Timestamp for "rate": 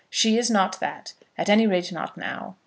1.67-1.91